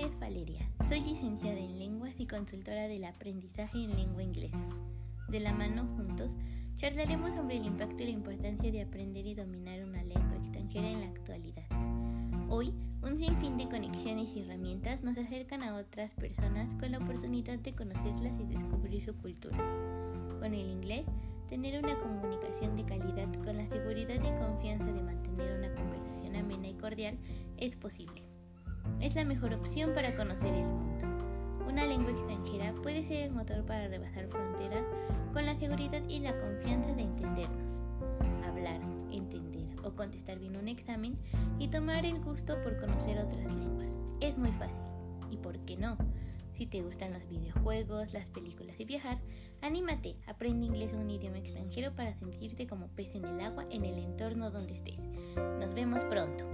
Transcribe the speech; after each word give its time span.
es 0.00 0.18
Valeria, 0.20 0.70
soy 0.86 1.00
licenciada 1.00 1.58
en 1.58 1.76
lenguas 1.76 2.20
y 2.20 2.26
consultora 2.26 2.86
del 2.86 3.04
aprendizaje 3.04 3.82
en 3.82 3.96
lengua 3.96 4.22
inglesa. 4.22 4.58
De 5.28 5.40
la 5.40 5.52
mano 5.52 5.88
juntos, 5.96 6.36
charlaremos 6.76 7.34
sobre 7.34 7.56
el 7.56 7.66
impacto 7.66 8.04
y 8.04 8.06
la 8.06 8.12
importancia 8.12 8.70
de 8.70 8.82
aprender 8.82 9.26
y 9.26 9.34
dominar 9.34 9.82
una 9.82 10.04
lengua 10.04 10.36
extranjera 10.36 10.88
en 10.88 11.00
la 11.00 11.08
actualidad. 11.08 11.64
Hoy, 12.48 12.72
un 13.02 13.18
sinfín 13.18 13.56
de 13.56 13.68
conexiones 13.68 14.36
y 14.36 14.40
herramientas 14.40 15.02
nos 15.02 15.18
acercan 15.18 15.64
a 15.64 15.74
otras 15.74 16.14
personas 16.14 16.72
con 16.74 16.92
la 16.92 16.98
oportunidad 16.98 17.58
de 17.58 17.74
conocerlas 17.74 18.38
y 18.38 18.44
descubrir 18.44 19.02
su 19.02 19.16
cultura. 19.16 19.58
Con 20.38 20.54
el 20.54 20.70
inglés, 20.70 21.06
tener 21.48 21.82
una 21.82 21.98
comunicación 21.98 22.76
de 22.76 22.84
calidad 22.84 23.32
con 23.44 23.56
la 23.56 23.66
seguridad 23.66 24.14
y 24.14 24.44
confianza 24.44 24.92
de 24.92 25.02
mantener 25.02 25.58
una 25.58 25.74
conversación 25.74 26.36
amena 26.36 26.68
y 26.68 26.74
cordial 26.74 27.18
es 27.56 27.76
posible 27.76 28.27
es 29.00 29.14
la 29.14 29.24
mejor 29.24 29.54
opción 29.54 29.94
para 29.94 30.16
conocer 30.16 30.52
el 30.52 30.64
mundo. 30.64 31.06
Una 31.68 31.86
lengua 31.86 32.10
extranjera 32.10 32.74
puede 32.82 33.06
ser 33.06 33.26
el 33.26 33.32
motor 33.32 33.64
para 33.64 33.88
rebasar 33.88 34.26
fronteras 34.28 34.84
con 35.32 35.46
la 35.46 35.54
seguridad 35.56 36.02
y 36.08 36.20
la 36.20 36.36
confianza 36.38 36.92
de 36.94 37.02
entendernos, 37.02 37.80
hablar, 38.46 38.80
entender 39.10 39.66
o 39.84 39.94
contestar 39.94 40.38
bien 40.38 40.56
un 40.56 40.68
examen 40.68 41.18
y 41.58 41.68
tomar 41.68 42.04
el 42.04 42.20
gusto 42.20 42.60
por 42.62 42.78
conocer 42.80 43.18
otras 43.18 43.54
lenguas. 43.54 43.96
Es 44.20 44.36
muy 44.38 44.50
fácil. 44.52 44.76
¿Y 45.30 45.36
por 45.36 45.58
qué 45.60 45.76
no? 45.76 45.96
Si 46.58 46.66
te 46.66 46.82
gustan 46.82 47.12
los 47.12 47.28
videojuegos, 47.28 48.12
las 48.12 48.30
películas 48.30 48.80
y 48.80 48.84
viajar, 48.84 49.18
anímate, 49.62 50.16
aprende 50.26 50.66
inglés 50.66 50.92
o 50.92 50.98
un 50.98 51.10
idioma 51.10 51.38
extranjero 51.38 51.94
para 51.94 52.14
sentirte 52.14 52.66
como 52.66 52.88
pez 52.88 53.14
en 53.14 53.24
el 53.24 53.40
agua 53.40 53.64
en 53.70 53.84
el 53.84 53.98
entorno 53.98 54.50
donde 54.50 54.74
estés. 54.74 55.06
Nos 55.60 55.72
vemos 55.74 56.04
pronto. 56.06 56.47